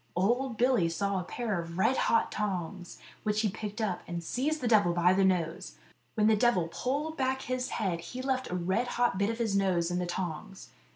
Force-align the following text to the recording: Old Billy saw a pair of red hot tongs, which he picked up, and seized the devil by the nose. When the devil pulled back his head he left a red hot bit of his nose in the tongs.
Old 0.15 0.57
Billy 0.57 0.89
saw 0.89 1.19
a 1.19 1.23
pair 1.23 1.61
of 1.61 1.77
red 1.77 1.95
hot 1.95 2.31
tongs, 2.31 2.97
which 3.21 3.41
he 3.41 3.49
picked 3.49 3.79
up, 3.79 4.01
and 4.07 4.23
seized 4.23 4.59
the 4.59 4.67
devil 4.67 4.93
by 4.93 5.13
the 5.13 5.23
nose. 5.23 5.75
When 6.15 6.25
the 6.25 6.35
devil 6.35 6.69
pulled 6.71 7.15
back 7.17 7.43
his 7.43 7.69
head 7.69 7.99
he 7.99 8.23
left 8.23 8.49
a 8.49 8.55
red 8.55 8.87
hot 8.97 9.19
bit 9.19 9.29
of 9.29 9.37
his 9.37 9.55
nose 9.55 9.91
in 9.91 9.99
the 9.99 10.07
tongs. 10.07 10.69